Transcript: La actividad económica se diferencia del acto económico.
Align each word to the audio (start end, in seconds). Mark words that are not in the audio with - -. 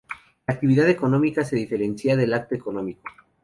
La 0.47 0.55
actividad 0.55 0.89
económica 0.89 1.45
se 1.45 1.55
diferencia 1.57 2.15
del 2.17 2.33
acto 2.33 2.55
económico. 2.55 3.03